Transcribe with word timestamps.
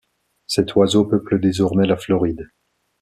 Cet 0.47 0.73
oiseau 0.75 1.05
peuple 1.05 1.39
désormais 1.39 1.85
la 1.85 1.95
Floride. 1.95 2.49